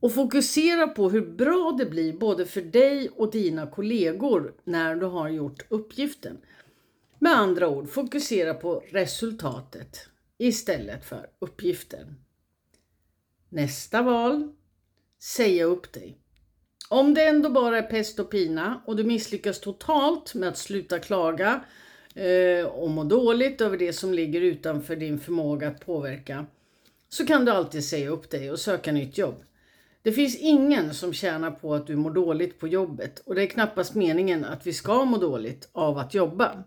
Och 0.00 0.14
fokusera 0.14 0.88
på 0.88 1.10
hur 1.10 1.26
bra 1.26 1.74
det 1.78 1.86
blir 1.86 2.12
både 2.12 2.46
för 2.46 2.62
dig 2.62 3.08
och 3.08 3.30
dina 3.30 3.66
kollegor 3.66 4.54
när 4.64 4.96
du 4.96 5.06
har 5.06 5.28
gjort 5.28 5.66
uppgiften. 5.68 6.38
Med 7.18 7.36
andra 7.36 7.68
ord, 7.68 7.88
fokusera 7.88 8.54
på 8.54 8.84
resultatet 8.90 10.08
istället 10.38 11.04
för 11.04 11.26
uppgiften. 11.38 12.16
Nästa 13.48 14.02
val. 14.02 14.52
Säga 15.22 15.64
upp 15.64 15.92
dig. 15.92 16.18
Om 16.88 17.14
det 17.14 17.24
ändå 17.24 17.50
bara 17.50 17.78
är 17.78 17.82
pest 17.82 18.18
och 18.18 18.30
pina 18.30 18.82
och 18.86 18.96
du 18.96 19.04
misslyckas 19.04 19.60
totalt 19.60 20.34
med 20.34 20.48
att 20.48 20.58
sluta 20.58 20.98
klaga 20.98 21.64
eh, 22.14 22.66
och 22.66 22.90
må 22.90 23.04
dåligt 23.04 23.60
över 23.60 23.78
det 23.78 23.92
som 23.92 24.14
ligger 24.14 24.40
utanför 24.40 24.96
din 24.96 25.20
förmåga 25.20 25.68
att 25.68 25.86
påverka 25.86 26.46
så 27.08 27.26
kan 27.26 27.44
du 27.44 27.52
alltid 27.52 27.84
säga 27.84 28.10
upp 28.10 28.30
dig 28.30 28.50
och 28.50 28.58
söka 28.58 28.92
nytt 28.92 29.18
jobb. 29.18 29.42
Det 30.02 30.12
finns 30.12 30.36
ingen 30.36 30.94
som 30.94 31.12
tjänar 31.12 31.50
på 31.50 31.74
att 31.74 31.86
du 31.86 31.96
mår 31.96 32.10
dåligt 32.10 32.58
på 32.58 32.68
jobbet 32.68 33.18
och 33.18 33.34
det 33.34 33.42
är 33.42 33.46
knappast 33.46 33.94
meningen 33.94 34.44
att 34.44 34.66
vi 34.66 34.72
ska 34.72 35.04
må 35.04 35.18
dåligt 35.18 35.68
av 35.72 35.98
att 35.98 36.14
jobba. 36.14 36.64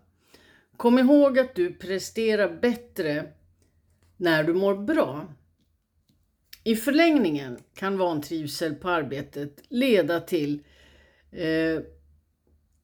Kom 0.76 0.98
ihåg 0.98 1.38
att 1.38 1.54
du 1.54 1.74
presterar 1.74 2.58
bättre 2.60 3.32
när 4.16 4.44
du 4.44 4.54
mår 4.54 4.74
bra. 4.74 5.26
I 6.64 6.76
förlängningen 6.76 7.58
kan 7.74 7.98
vantrivsel 7.98 8.74
på 8.74 8.88
arbetet 8.88 9.62
leda 9.68 10.20
till 10.20 10.62
eh, 11.32 11.80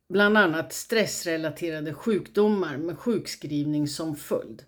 bland 0.09 0.39
annat 0.39 0.73
stressrelaterade 0.73 1.95
sjukdomar 1.95 2.77
med 2.77 2.99
sjukskrivning 2.99 3.89
som 3.89 4.17
följd. 4.17 4.63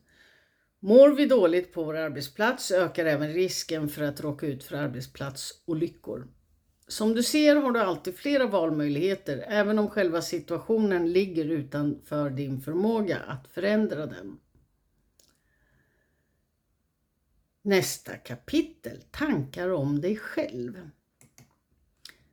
Mår 0.86 1.10
vi 1.10 1.26
dåligt 1.26 1.72
på 1.72 1.84
vår 1.84 1.96
arbetsplats 1.96 2.70
ökar 2.70 3.06
även 3.06 3.32
risken 3.32 3.88
för 3.88 4.02
att 4.02 4.20
råka 4.20 4.46
ut 4.46 4.64
för 4.64 4.76
arbetsplatsolyckor. 4.76 6.28
Som 6.88 7.14
du 7.14 7.22
ser 7.22 7.56
har 7.56 7.72
du 7.72 7.80
alltid 7.80 8.16
flera 8.16 8.46
valmöjligheter 8.46 9.44
även 9.48 9.78
om 9.78 9.90
själva 9.90 10.22
situationen 10.22 11.12
ligger 11.12 11.44
utanför 11.44 12.30
din 12.30 12.60
förmåga 12.60 13.18
att 13.18 13.48
förändra 13.48 14.06
den. 14.06 14.38
Nästa 17.62 18.16
kapitel, 18.16 19.02
tankar 19.10 19.68
om 19.68 20.00
dig 20.00 20.16
själv. 20.16 20.90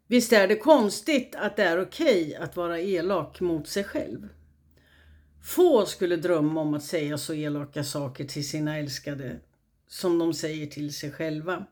Visst 0.07 0.33
är 0.33 0.47
det 0.47 0.55
konstigt 0.55 1.35
att 1.35 1.55
det 1.55 1.63
är 1.63 1.81
okej 1.81 2.27
okay 2.27 2.35
att 2.35 2.55
vara 2.55 2.79
elak 2.79 3.39
mot 3.39 3.67
sig 3.67 3.83
själv? 3.83 4.29
Få 5.43 5.85
skulle 5.85 6.15
drömma 6.15 6.61
om 6.61 6.73
att 6.73 6.83
säga 6.83 7.17
så 7.17 7.33
elaka 7.33 7.83
saker 7.83 8.25
till 8.25 8.49
sina 8.49 8.77
älskade 8.77 9.39
som 9.87 10.19
de 10.19 10.33
säger 10.33 10.67
till 10.67 10.93
sig 10.93 11.11
själva. 11.11 11.65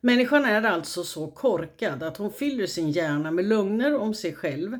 Människan 0.00 0.44
är 0.44 0.62
alltså 0.62 1.04
så 1.04 1.26
korkad 1.30 2.02
att 2.02 2.16
hon 2.16 2.32
fyller 2.32 2.66
sin 2.66 2.90
hjärna 2.90 3.30
med 3.30 3.44
lögner 3.44 3.96
om 3.96 4.14
sig 4.14 4.34
själv 4.34 4.78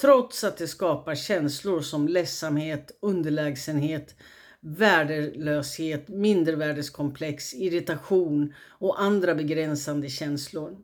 trots 0.00 0.44
att 0.44 0.56
det 0.56 0.68
skapar 0.68 1.14
känslor 1.14 1.80
som 1.80 2.08
ledsamhet, 2.08 2.98
underlägsenhet, 3.00 4.14
värdelöshet, 4.60 6.08
mindervärdeskomplex, 6.08 7.54
irritation 7.54 8.54
och 8.68 9.02
andra 9.02 9.34
begränsande 9.34 10.08
känslor. 10.08 10.76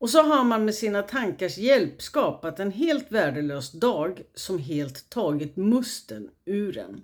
Och 0.00 0.10
så 0.10 0.22
har 0.22 0.44
man 0.44 0.64
med 0.64 0.74
sina 0.74 1.02
tankars 1.02 1.58
hjälp 1.58 2.02
skapat 2.02 2.60
en 2.60 2.70
helt 2.72 3.12
värdelös 3.12 3.72
dag 3.72 4.22
som 4.34 4.58
helt 4.58 5.10
tagit 5.10 5.56
musten 5.56 6.30
ur 6.44 6.78
en. 6.78 7.02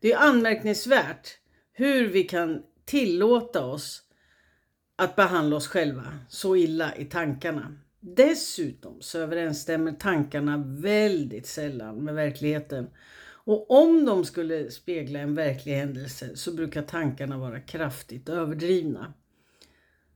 Det 0.00 0.12
är 0.12 0.18
anmärkningsvärt 0.18 1.28
hur 1.72 2.08
vi 2.08 2.22
kan 2.24 2.62
tillåta 2.84 3.64
oss 3.64 4.02
att 4.96 5.16
behandla 5.16 5.56
oss 5.56 5.68
själva 5.68 6.18
så 6.28 6.56
illa 6.56 6.96
i 6.96 7.04
tankarna. 7.04 7.74
Dessutom 8.00 9.00
så 9.00 9.18
överensstämmer 9.18 9.92
tankarna 9.92 10.64
väldigt 10.66 11.46
sällan 11.46 12.04
med 12.04 12.14
verkligheten. 12.14 12.90
Och 13.30 13.70
om 13.70 14.04
de 14.04 14.24
skulle 14.24 14.70
spegla 14.70 15.18
en 15.18 15.34
verklig 15.34 15.74
händelse 15.74 16.36
så 16.36 16.52
brukar 16.52 16.82
tankarna 16.82 17.38
vara 17.38 17.60
kraftigt 17.60 18.28
överdrivna. 18.28 19.14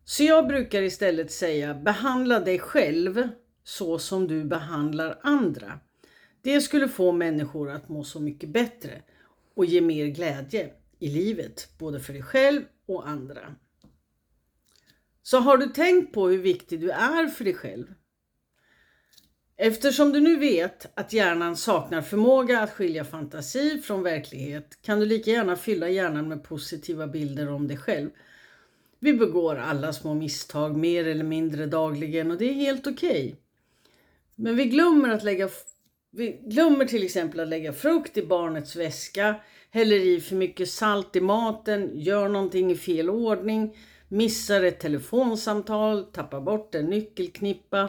Så 0.04 0.22
jag 0.22 0.46
brukar 0.46 0.82
istället 0.82 1.32
säga 1.32 1.74
behandla 1.74 2.40
dig 2.40 2.58
själv 2.58 3.28
så 3.64 3.98
som 3.98 4.28
du 4.28 4.44
behandlar 4.44 5.18
andra. 5.22 5.80
Det 6.42 6.60
skulle 6.60 6.88
få 6.88 7.12
människor 7.12 7.70
att 7.70 7.88
må 7.88 8.04
så 8.04 8.20
mycket 8.20 8.48
bättre 8.48 9.02
och 9.54 9.64
ge 9.64 9.80
mer 9.80 10.06
glädje 10.06 10.70
i 10.98 11.08
livet, 11.08 11.68
både 11.78 12.00
för 12.00 12.12
dig 12.12 12.22
själv 12.22 12.62
och 12.86 13.08
andra. 13.08 13.54
Så 15.22 15.38
har 15.38 15.56
du 15.56 15.66
tänkt 15.66 16.14
på 16.14 16.28
hur 16.28 16.38
viktig 16.38 16.80
du 16.80 16.90
är 16.90 17.26
för 17.26 17.44
dig 17.44 17.54
själv? 17.54 17.94
Eftersom 19.56 20.12
du 20.12 20.20
nu 20.20 20.36
vet 20.36 20.98
att 20.98 21.12
hjärnan 21.12 21.56
saknar 21.56 22.02
förmåga 22.02 22.60
att 22.60 22.70
skilja 22.70 23.04
fantasi 23.04 23.78
från 23.78 24.02
verklighet 24.02 24.78
kan 24.82 25.00
du 25.00 25.06
lika 25.06 25.30
gärna 25.30 25.56
fylla 25.56 25.88
hjärnan 25.88 26.28
med 26.28 26.44
positiva 26.44 27.06
bilder 27.06 27.48
om 27.48 27.68
dig 27.68 27.76
själv 27.76 28.10
vi 29.02 29.12
begår 29.12 29.56
alla 29.56 29.92
små 29.92 30.14
misstag 30.14 30.76
mer 30.76 31.06
eller 31.06 31.24
mindre 31.24 31.66
dagligen 31.66 32.30
och 32.30 32.38
det 32.38 32.44
är 32.44 32.52
helt 32.52 32.86
okej. 32.86 33.26
Okay. 33.26 33.34
Men 34.36 34.56
vi 34.56 34.64
glömmer 34.64 35.08
att 35.08 35.24
lägga 35.24 35.48
vi 36.10 36.32
glömmer 36.32 36.84
till 36.84 37.02
exempel 37.02 37.40
att 37.40 37.48
lägga 37.48 37.72
frukt 37.72 38.16
i 38.16 38.22
barnets 38.26 38.76
väska, 38.76 39.34
häller 39.70 39.96
i 39.96 40.20
för 40.20 40.36
mycket 40.36 40.68
salt 40.68 41.16
i 41.16 41.20
maten, 41.20 41.90
gör 41.94 42.28
någonting 42.28 42.70
i 42.70 42.76
fel 42.76 43.10
ordning, 43.10 43.76
missar 44.08 44.62
ett 44.62 44.80
telefonsamtal, 44.80 46.04
tappar 46.04 46.40
bort 46.40 46.74
en 46.74 46.86
nyckelknippa, 46.86 47.88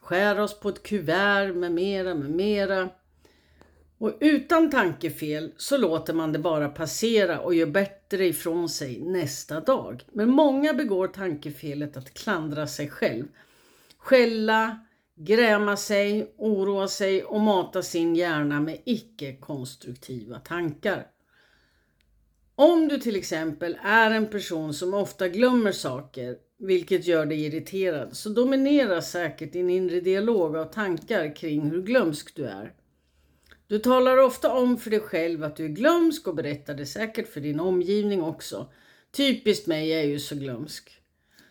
skär 0.00 0.40
oss 0.40 0.60
på 0.60 0.68
ett 0.68 0.82
kuvert 0.82 1.52
med 1.54 1.72
mera, 1.72 2.14
med 2.14 2.30
mera. 2.30 2.88
Och 3.98 4.16
utan 4.20 4.70
tankefel 4.70 5.52
så 5.56 5.76
låter 5.76 6.14
man 6.14 6.32
det 6.32 6.38
bara 6.38 6.68
passera 6.68 7.40
och 7.40 7.54
gör 7.54 7.66
bättre 7.66 8.26
ifrån 8.26 8.68
sig 8.68 9.00
nästa 9.00 9.60
dag. 9.60 10.04
Men 10.12 10.30
många 10.30 10.74
begår 10.74 11.08
tankefelet 11.08 11.96
att 11.96 12.14
klandra 12.14 12.66
sig 12.66 12.88
själv. 12.90 13.24
Skälla, 13.98 14.78
gräma 15.16 15.76
sig, 15.76 16.34
oroa 16.36 16.88
sig 16.88 17.24
och 17.24 17.40
mata 17.40 17.82
sin 17.82 18.16
hjärna 18.16 18.60
med 18.60 18.78
icke-konstruktiva 18.84 20.38
tankar. 20.38 21.06
Om 22.54 22.88
du 22.88 22.98
till 22.98 23.16
exempel 23.16 23.78
är 23.82 24.10
en 24.10 24.26
person 24.26 24.74
som 24.74 24.94
ofta 24.94 25.28
glömmer 25.28 25.72
saker, 25.72 26.36
vilket 26.58 27.06
gör 27.06 27.26
dig 27.26 27.44
irriterad, 27.44 28.16
så 28.16 28.28
domineras 28.28 29.10
säkert 29.10 29.52
din 29.52 29.70
inre 29.70 30.00
dialog 30.00 30.56
av 30.56 30.64
tankar 30.64 31.36
kring 31.36 31.70
hur 31.70 31.82
glömsk 31.82 32.36
du 32.36 32.44
är. 32.44 32.72
Du 33.68 33.78
talar 33.78 34.16
ofta 34.16 34.52
om 34.52 34.78
för 34.78 34.90
dig 34.90 35.00
själv 35.00 35.44
att 35.44 35.56
du 35.56 35.64
är 35.64 35.68
glömsk 35.68 36.28
och 36.28 36.34
berättar 36.34 36.74
det 36.74 36.86
säkert 36.86 37.28
för 37.28 37.40
din 37.40 37.60
omgivning 37.60 38.22
också. 38.22 38.72
Typiskt 39.10 39.66
mig 39.66 39.88
jag 39.88 40.00
är 40.00 40.06
ju 40.06 40.18
så 40.18 40.34
glömsk. 40.34 41.00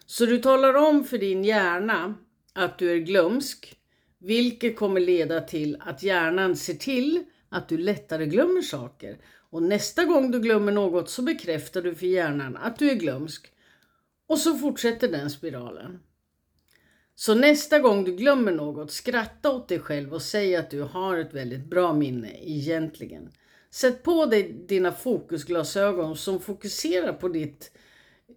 Så 0.05 0.25
du 0.25 0.37
talar 0.37 0.73
om 0.73 1.03
för 1.03 1.17
din 1.17 1.43
hjärna 1.43 2.15
att 2.53 2.77
du 2.77 2.91
är 2.91 2.97
glömsk, 2.97 3.75
vilket 4.19 4.77
kommer 4.77 4.99
leda 4.99 5.41
till 5.41 5.77
att 5.79 6.03
hjärnan 6.03 6.55
ser 6.55 6.73
till 6.73 7.23
att 7.49 7.69
du 7.69 7.77
lättare 7.77 8.25
glömmer 8.25 8.61
saker. 8.61 9.17
Och 9.49 9.63
nästa 9.63 10.05
gång 10.05 10.31
du 10.31 10.39
glömmer 10.39 10.71
något 10.71 11.09
så 11.09 11.21
bekräftar 11.21 11.81
du 11.81 11.95
för 11.95 12.05
hjärnan 12.05 12.57
att 12.57 12.79
du 12.79 12.89
är 12.89 12.95
glömsk. 12.95 13.51
Och 14.27 14.37
så 14.37 14.57
fortsätter 14.57 15.07
den 15.07 15.29
spiralen. 15.29 15.99
Så 17.15 17.35
nästa 17.35 17.79
gång 17.79 18.03
du 18.03 18.15
glömmer 18.15 18.51
något, 18.51 18.91
skratta 18.91 19.51
åt 19.51 19.67
dig 19.67 19.79
själv 19.79 20.13
och 20.13 20.21
säg 20.21 20.55
att 20.55 20.69
du 20.69 20.81
har 20.81 21.17
ett 21.17 21.33
väldigt 21.33 21.65
bra 21.65 21.93
minne 21.93 22.31
egentligen. 22.41 23.29
Sätt 23.69 24.03
på 24.03 24.25
dig 24.25 24.53
dina 24.67 24.91
fokusglasögon 24.91 26.17
som 26.17 26.39
fokuserar 26.39 27.13
på 27.13 27.27
ditt 27.27 27.71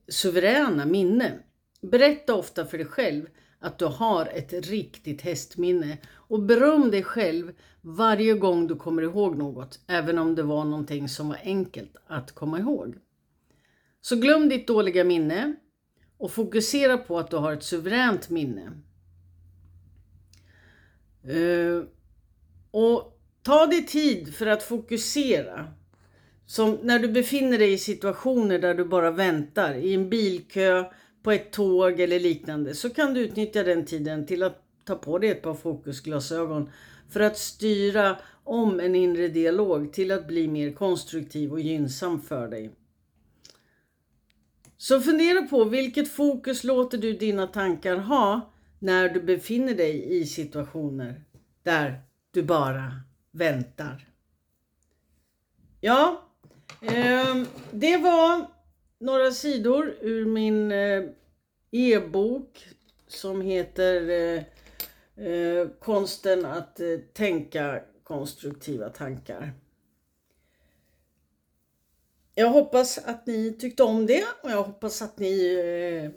suveräna 0.09 0.87
minne. 0.87 1.33
Berätta 1.81 2.35
ofta 2.35 2.67
för 2.67 2.79
dig 2.79 2.87
själv 2.87 3.27
att 3.59 3.79
du 3.79 3.85
har 3.85 4.27
ett 4.27 4.53
riktigt 4.53 5.23
hästminne 5.23 5.99
och 6.09 6.43
beröm 6.43 6.91
dig 6.91 7.03
själv 7.03 7.53
varje 7.81 8.35
gång 8.35 8.67
du 8.67 8.77
kommer 8.77 9.03
ihåg 9.03 9.37
något, 9.37 9.81
även 9.87 10.19
om 10.19 10.35
det 10.35 10.43
var 10.43 10.65
någonting 10.65 11.09
som 11.09 11.29
var 11.29 11.39
enkelt 11.43 11.97
att 12.07 12.33
komma 12.33 12.59
ihåg. 12.59 12.97
Så 14.01 14.17
glöm 14.17 14.49
ditt 14.49 14.67
dåliga 14.67 15.05
minne, 15.05 15.55
och 16.19 16.31
fokusera 16.31 16.99
på 16.99 17.19
att 17.19 17.31
du 17.31 17.37
har 17.37 17.53
ett 17.53 17.63
suveränt 17.63 18.31
minne. 18.31 18.73
Eh, 21.23 21.83
och 22.71 23.21
ta 23.43 23.67
dig 23.67 23.87
tid 23.87 24.35
för 24.35 24.47
att 24.47 24.63
fokusera. 24.63 25.69
Som 26.47 26.79
när 26.83 26.99
du 26.99 27.09
befinner 27.09 27.59
dig 27.59 27.73
i 27.73 27.79
situationer 27.79 28.59
där 28.59 28.75
du 28.75 28.85
bara 28.85 29.11
väntar, 29.11 29.75
i 29.75 29.95
en 29.95 30.11
bilkö, 30.11 30.85
på 31.23 31.33
ett 31.33 31.53
tåg 31.53 32.01
eller 32.01 32.21
liknande, 32.21 32.75
så 32.75 32.91
kan 32.91 33.15
du 33.15 33.21
utnyttja 33.21 33.63
den 33.63 33.85
tiden 33.85 34.27
till 34.27 34.43
att 34.43 34.63
ta 34.85 34.95
på 34.95 35.19
dig 35.19 35.31
ett 35.31 35.43
par 35.43 35.55
fokusglasögon 35.55 36.71
för 37.09 37.21
att 37.21 37.39
styra 37.39 38.17
om 38.45 38.81
en 38.81 38.95
inre 38.95 39.29
dialog 39.29 39.93
till 39.93 40.13
att 40.13 40.29
bli 40.29 40.49
mer 40.49 40.73
konstruktiv 40.73 41.53
och 41.53 41.61
gynnsam 41.61 42.21
för 42.21 42.49
dig. 42.49 42.71
Så 44.81 45.01
fundera 45.01 45.43
på 45.43 45.65
vilket 45.65 46.09
fokus 46.09 46.65
låter 46.65 46.99
du 46.99 47.13
dina 47.13 47.47
tankar 47.47 47.97
ha 47.97 48.53
när 48.79 49.09
du 49.09 49.23
befinner 49.23 49.75
dig 49.75 50.19
i 50.19 50.27
situationer 50.27 51.25
där 51.63 52.01
du 52.31 52.43
bara 52.43 52.93
väntar. 53.31 54.09
Ja, 55.81 56.23
ehm, 56.81 57.47
det 57.71 57.97
var 57.97 58.47
några 58.99 59.31
sidor 59.31 59.95
ur 60.01 60.27
min 60.27 60.73
eh, 60.73 61.03
e-bok 61.71 62.69
som 63.09 63.41
heter 63.41 64.11
eh, 64.11 64.43
eh, 65.27 65.69
Konsten 65.81 66.45
att 66.45 66.81
tänka 67.13 67.81
konstruktiva 68.03 68.89
tankar. 68.89 69.53
Jag 72.39 72.49
hoppas 72.49 72.99
att 72.99 73.27
ni 73.27 73.53
tyckte 73.53 73.83
om 73.83 74.07
det 74.07 74.25
och 74.43 74.51
jag 74.51 74.63
hoppas 74.63 75.03
att 75.03 75.19
ni 75.19 75.55
eh, 75.55 76.11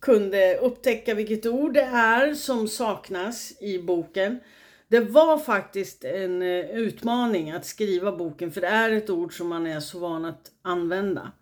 kunde 0.00 0.58
upptäcka 0.58 1.14
vilket 1.14 1.46
ord 1.46 1.74
det 1.74 1.82
är 1.92 2.34
som 2.34 2.68
saknas 2.68 3.52
i 3.60 3.78
boken. 3.78 4.40
Det 4.88 5.00
var 5.00 5.38
faktiskt 5.38 6.04
en 6.04 6.42
eh, 6.42 6.70
utmaning 6.70 7.50
att 7.50 7.66
skriva 7.66 8.16
boken 8.16 8.52
för 8.52 8.60
det 8.60 8.66
är 8.66 8.90
ett 8.90 9.10
ord 9.10 9.36
som 9.36 9.48
man 9.48 9.66
är 9.66 9.80
så 9.80 9.98
van 9.98 10.24
att 10.24 10.50
använda. 10.62 11.32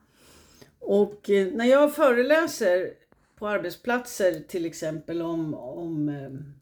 Och 0.78 1.30
eh, 1.30 1.46
när 1.52 1.66
jag 1.66 1.94
föreläser 1.94 2.90
på 3.38 3.48
arbetsplatser 3.48 4.40
till 4.48 4.66
exempel 4.66 5.22
om, 5.22 5.54
om 5.54 6.08
eh, 6.08 6.59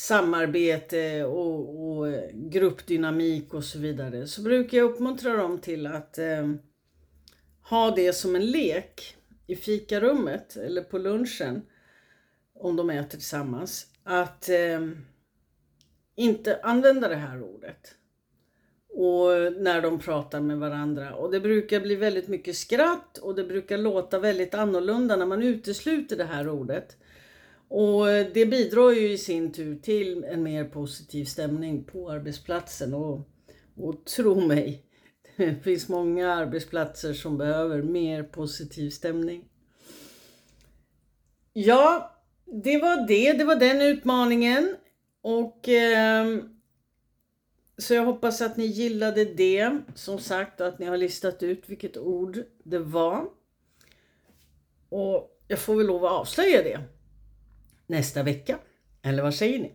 samarbete 0.00 1.24
och, 1.24 1.88
och, 1.88 2.06
gruppdynamik 2.32 3.54
och 3.54 3.64
så 3.64 3.78
vidare 3.78 4.26
så 4.26 4.42
brukar 4.42 4.78
jag 4.78 4.90
uppmuntra 4.90 5.36
dem 5.36 5.58
till 5.58 5.86
att 5.86 6.18
eh, 6.18 6.50
ha 7.70 7.90
det 7.90 8.12
som 8.12 8.36
en 8.36 8.46
lek 8.46 9.16
i 9.46 9.56
fikarummet 9.56 10.56
eller 10.56 10.82
på 10.82 10.98
lunchen 10.98 11.62
om 12.54 12.76
de 12.76 12.90
äter 12.90 13.18
tillsammans. 13.18 13.86
Att 14.04 14.48
eh, 14.48 14.88
inte 16.16 16.60
använda 16.62 17.08
det 17.08 17.16
här 17.16 17.42
ordet 17.42 17.94
och 18.88 19.52
när 19.62 19.82
de 19.82 19.98
pratar 19.98 20.40
med 20.40 20.58
varandra. 20.58 21.14
Och 21.14 21.30
det 21.30 21.40
brukar 21.40 21.80
bli 21.80 21.96
väldigt 21.96 22.28
mycket 22.28 22.56
skratt 22.56 23.18
och 23.18 23.34
det 23.34 23.44
brukar 23.44 23.78
låta 23.78 24.18
väldigt 24.18 24.54
annorlunda 24.54 25.16
när 25.16 25.26
man 25.26 25.42
utesluter 25.42 26.16
det 26.16 26.24
här 26.24 26.48
ordet. 26.48 26.96
Och 27.70 28.06
det 28.06 28.46
bidrar 28.46 28.90
ju 28.90 29.12
i 29.12 29.18
sin 29.18 29.52
tur 29.52 29.76
till 29.76 30.24
en 30.24 30.42
mer 30.42 30.64
positiv 30.64 31.24
stämning 31.24 31.84
på 31.84 32.10
arbetsplatsen. 32.10 32.94
Och, 32.94 33.28
och 33.76 34.04
tro 34.04 34.40
mig, 34.40 34.84
det 35.36 35.54
finns 35.64 35.88
många 35.88 36.32
arbetsplatser 36.32 37.12
som 37.12 37.38
behöver 37.38 37.82
mer 37.82 38.22
positiv 38.22 38.90
stämning. 38.90 39.44
Ja, 41.52 42.16
det 42.44 42.78
var 42.78 43.08
det. 43.08 43.32
Det 43.32 43.44
var 43.44 43.56
den 43.56 43.82
utmaningen. 43.82 44.76
Och 45.22 45.68
eh, 45.68 46.38
så 47.78 47.94
jag 47.94 48.04
hoppas 48.04 48.40
att 48.40 48.56
ni 48.56 48.66
gillade 48.66 49.24
det. 49.24 49.78
Som 49.94 50.18
sagt, 50.18 50.60
att 50.60 50.78
ni 50.78 50.86
har 50.86 50.96
listat 50.96 51.42
ut 51.42 51.68
vilket 51.68 51.96
ord 51.96 52.38
det 52.64 52.78
var. 52.78 53.28
Och 54.88 55.40
jag 55.48 55.58
får 55.58 55.76
väl 55.76 55.86
lov 55.86 56.04
att 56.04 56.12
avslöja 56.12 56.62
det 56.62 56.80
nästa 57.90 58.22
vecka. 58.22 58.58
Eller 59.02 59.22
vad 59.22 59.34
säger 59.34 59.58
ni? 59.58 59.72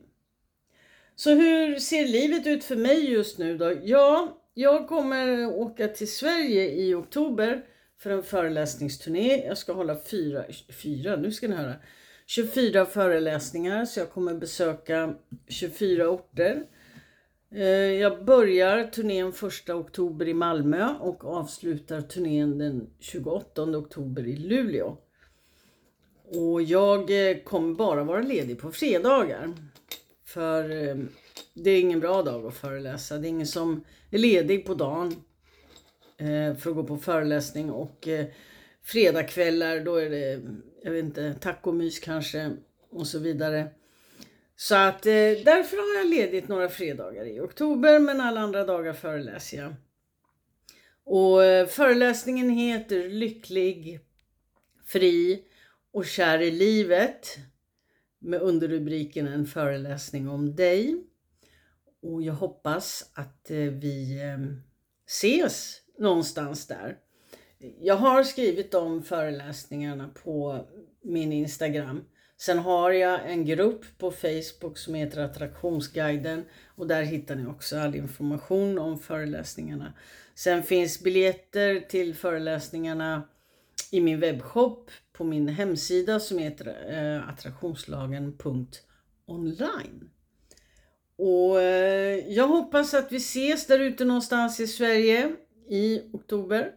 Så 1.15 1.29
hur 1.29 1.79
ser 1.79 2.07
livet 2.07 2.47
ut 2.47 2.63
för 2.63 2.75
mig 2.75 3.11
just 3.11 3.37
nu 3.37 3.57
då? 3.57 3.73
Ja, 3.83 4.41
jag 4.53 4.87
kommer 4.87 5.45
åka 5.45 5.87
till 5.87 6.11
Sverige 6.11 6.71
i 6.71 6.93
oktober 6.93 7.65
för 7.99 8.09
en 8.09 8.23
föreläsningsturné. 8.23 9.45
Jag 9.47 9.57
ska 9.57 9.73
hålla 9.73 9.97
fyra, 10.11 10.43
fyra, 10.83 11.15
nu 11.15 11.31
ska 11.31 11.47
ni 11.47 11.55
höra, 11.55 11.73
24 12.25 12.85
föreläsningar 12.85 13.85
så 13.85 13.99
jag 13.99 14.11
kommer 14.11 14.33
besöka 14.33 15.15
24 15.47 16.09
orter. 16.09 16.63
Eh, 17.51 17.65
jag 17.73 18.25
börjar 18.25 18.83
turnén 18.83 19.29
1 19.29 19.69
oktober 19.69 20.27
i 20.27 20.33
Malmö 20.33 20.95
och 20.99 21.25
avslutar 21.25 22.01
turnén 22.01 22.57
den 22.57 22.89
28 22.99 23.63
oktober 23.63 24.27
i 24.27 24.35
Luleå. 24.37 24.97
Och 26.27 26.61
jag 26.61 27.29
eh, 27.29 27.37
kommer 27.37 27.75
bara 27.75 28.03
vara 28.03 28.21
ledig 28.21 28.59
på 28.59 28.71
fredagar. 28.71 29.53
För 30.25 30.87
eh, 30.87 30.95
det 31.53 31.71
är 31.71 31.81
ingen 31.81 31.99
bra 31.99 32.21
dag 32.21 32.45
att 32.45 32.55
föreläsa. 32.55 33.17
Det 33.17 33.27
är 33.27 33.29
ingen 33.29 33.47
som 33.47 33.83
är 34.11 34.17
ledig 34.17 34.65
på 34.65 34.73
dagen 34.73 35.23
eh, 36.17 36.55
för 36.55 36.69
att 36.69 36.75
gå 36.75 36.83
på 36.83 36.97
föreläsning. 36.97 37.71
Och 37.71 38.07
fredagkvällar 38.83 39.79
då 39.79 39.95
är 39.95 40.09
det, 40.09 40.41
jag 40.83 40.91
vet 40.91 41.05
inte, 41.05 41.33
tacomys 41.33 41.99
kanske 41.99 42.51
och 42.89 43.07
så 43.07 43.19
vidare. 43.19 43.67
Så 44.55 44.75
att 44.75 45.03
därför 45.03 45.77
har 45.77 46.01
jag 46.01 46.09
ledigt 46.09 46.47
några 46.47 46.69
fredagar 46.69 47.25
i 47.25 47.39
oktober 47.39 47.99
men 47.99 48.21
alla 48.21 48.41
andra 48.41 48.65
dagar 48.65 48.93
föreläser 48.93 49.57
jag. 49.57 49.73
Och 51.03 51.69
föreläsningen 51.69 52.49
heter 52.49 53.09
Lycklig, 53.09 53.99
fri 54.85 55.43
och 55.95 56.05
kär 56.05 56.41
i 56.41 56.51
livet 56.51 57.37
med 58.19 58.41
underrubriken 58.41 59.27
En 59.27 59.45
föreläsning 59.45 60.29
om 60.29 60.55
dig. 60.55 61.03
Och 62.01 62.21
jag 62.21 62.33
hoppas 62.33 63.11
att 63.13 63.51
eh, 63.51 63.57
vi 63.57 64.21
eh, 64.21 64.37
ses 65.07 65.81
någonstans 65.97 66.67
där. 66.67 66.97
Jag 67.79 67.95
har 67.95 68.23
skrivit 68.23 68.73
om 68.73 69.03
föreläsningarna 69.03 70.09
på 70.23 70.65
min 71.01 71.33
Instagram 71.33 72.03
Sen 72.37 72.59
har 72.59 72.91
jag 72.91 73.31
en 73.31 73.45
grupp 73.45 73.85
på 73.97 74.11
Facebook 74.11 74.77
som 74.77 74.93
heter 74.93 75.21
Attraktionsguiden 75.21 76.45
och 76.75 76.87
där 76.87 77.03
hittar 77.03 77.35
ni 77.35 77.47
också 77.47 77.77
all 77.77 77.95
information 77.95 78.79
om 78.79 78.99
föreläsningarna. 78.99 79.93
Sen 80.35 80.63
finns 80.63 81.03
biljetter 81.03 81.79
till 81.79 82.15
föreläsningarna 82.15 83.27
i 83.91 84.01
min 84.01 84.19
webbshop 84.19 84.91
på 85.17 85.23
min 85.23 85.47
hemsida 85.47 86.19
som 86.19 86.37
heter 86.37 86.75
eh, 86.89 87.29
attraktionslagen.online. 87.29 90.09
Och 91.17 91.61
eh, 91.61 92.27
jag 92.27 92.47
hoppas 92.47 92.93
att 92.93 93.11
vi 93.11 93.17
ses 93.17 93.67
där 93.67 93.79
ute 93.79 94.05
någonstans 94.05 94.59
i 94.59 94.67
Sverige 94.67 95.35
i 95.69 96.01
oktober. 96.13 96.71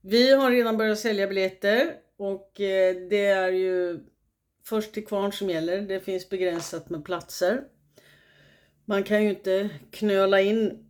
Vi 0.00 0.32
har 0.32 0.50
redan 0.50 0.76
börjat 0.76 0.98
sälja 0.98 1.26
biljetter 1.26 1.94
och 2.16 2.60
eh, 2.60 2.96
det 3.10 3.26
är 3.26 3.48
ju 3.48 4.00
först 4.64 4.92
till 4.92 5.06
kvarn 5.06 5.32
som 5.32 5.50
gäller. 5.50 5.80
Det 5.80 6.00
finns 6.00 6.28
begränsat 6.28 6.90
med 6.90 7.04
platser. 7.04 7.62
Man 8.84 9.02
kan 9.02 9.24
ju 9.24 9.30
inte 9.30 9.70
knöla 9.90 10.40
in 10.40 10.89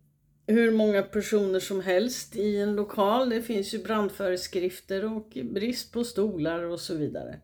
hur 0.51 0.71
många 0.71 1.03
personer 1.03 1.59
som 1.59 1.81
helst 1.81 2.35
i 2.35 2.57
en 2.57 2.75
lokal. 2.75 3.29
Det 3.29 3.41
finns 3.41 3.73
ju 3.73 3.83
brandföreskrifter 3.83 5.05
och 5.05 5.37
brist 5.43 5.93
på 5.93 6.03
stolar 6.03 6.63
och 6.63 6.79
så 6.79 6.95
vidare. 6.95 7.39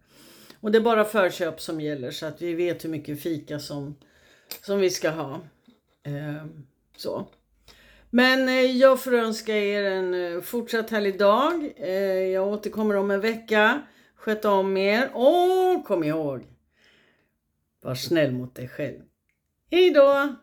Och 0.59 0.71
det 0.71 0.77
är 0.77 0.81
bara 0.81 1.05
förköp 1.05 1.61
som 1.61 1.81
gäller 1.81 2.11
så 2.11 2.25
att 2.25 2.41
vi 2.41 2.53
vet 2.53 2.83
hur 2.83 2.89
mycket 2.89 3.21
fika 3.21 3.59
som, 3.59 3.95
som 4.65 4.79
vi 4.79 4.89
ska 4.89 5.09
ha. 5.09 5.41
Eh, 6.03 6.45
så. 6.97 7.27
Men 8.09 8.47
eh, 8.47 8.77
jag 8.77 9.03
får 9.03 9.13
önska 9.13 9.57
er 9.57 9.83
en 9.83 10.13
eh, 10.13 10.41
fortsatt 10.41 10.89
härlig 10.89 11.19
dag. 11.19 11.73
Eh, 11.77 11.91
jag 12.33 12.47
återkommer 12.47 12.95
om 12.95 13.11
en 13.11 13.21
vecka. 13.21 13.81
Sköt 14.15 14.45
om 14.45 14.77
er 14.77 15.09
och 15.13 15.85
kom 15.85 16.03
ihåg, 16.03 16.41
var 17.81 17.95
snäll 17.95 18.31
mot 18.31 18.55
dig 18.55 18.67
själv. 18.67 19.01
Hej 19.71 19.91
då! 19.91 20.35